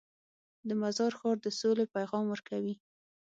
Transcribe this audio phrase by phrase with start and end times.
[0.67, 2.75] د مزار ښار د سولې پیغام ورکوي.